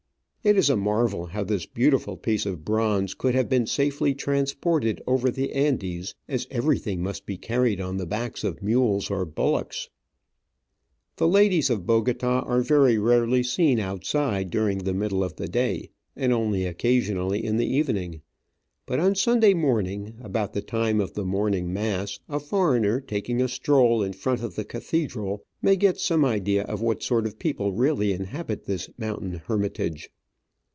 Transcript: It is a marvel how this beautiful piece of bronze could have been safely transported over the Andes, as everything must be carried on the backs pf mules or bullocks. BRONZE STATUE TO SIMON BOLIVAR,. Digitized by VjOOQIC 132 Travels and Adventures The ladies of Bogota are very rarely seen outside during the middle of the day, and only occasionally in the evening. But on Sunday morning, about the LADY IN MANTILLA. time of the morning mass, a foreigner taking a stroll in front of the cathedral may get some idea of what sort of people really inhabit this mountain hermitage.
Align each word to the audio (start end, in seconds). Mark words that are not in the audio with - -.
It 0.43 0.57
is 0.57 0.71
a 0.71 0.75
marvel 0.75 1.27
how 1.27 1.43
this 1.43 1.67
beautiful 1.67 2.17
piece 2.17 2.47
of 2.47 2.65
bronze 2.65 3.13
could 3.13 3.35
have 3.35 3.47
been 3.47 3.67
safely 3.67 4.15
transported 4.15 4.99
over 5.05 5.29
the 5.29 5.53
Andes, 5.53 6.15
as 6.27 6.47
everything 6.49 7.03
must 7.03 7.27
be 7.27 7.37
carried 7.37 7.79
on 7.79 7.97
the 7.97 8.07
backs 8.07 8.41
pf 8.41 8.59
mules 8.59 9.11
or 9.11 9.23
bullocks. 9.23 9.89
BRONZE 11.15 11.29
STATUE 11.29 11.29
TO 11.29 11.29
SIMON 11.29 11.29
BOLIVAR,. 11.29 11.29
Digitized 11.29 11.29
by 11.29 11.29
VjOOQIC 11.29 11.29
132 11.29 11.29
Travels 11.29 11.29
and 11.29 11.29
Adventures 11.29 11.29
The 11.29 11.29
ladies 11.29 11.69
of 11.69 11.85
Bogota 12.33 12.39
are 12.41 12.61
very 12.63 12.97
rarely 12.97 13.43
seen 13.43 13.79
outside 13.79 14.49
during 14.49 14.77
the 14.79 14.93
middle 14.95 15.23
of 15.23 15.35
the 15.35 15.47
day, 15.47 15.89
and 16.15 16.33
only 16.33 16.65
occasionally 16.65 17.45
in 17.45 17.57
the 17.57 17.67
evening. 17.77 18.21
But 18.87 18.99
on 18.99 19.13
Sunday 19.13 19.53
morning, 19.53 20.15
about 20.23 20.53
the 20.53 20.61
LADY 20.61 20.67
IN 20.67 20.77
MANTILLA. 20.77 20.83
time 20.91 21.01
of 21.01 21.13
the 21.13 21.23
morning 21.25 21.71
mass, 21.71 22.19
a 22.27 22.39
foreigner 22.39 22.99
taking 22.99 23.43
a 23.43 23.47
stroll 23.47 24.01
in 24.01 24.13
front 24.13 24.41
of 24.41 24.55
the 24.55 24.65
cathedral 24.65 25.45
may 25.61 25.75
get 25.75 25.99
some 25.99 26.25
idea 26.25 26.63
of 26.63 26.81
what 26.81 27.03
sort 27.03 27.27
of 27.27 27.37
people 27.37 27.73
really 27.73 28.11
inhabit 28.11 28.65
this 28.65 28.89
mountain 28.97 29.33
hermitage. 29.45 30.09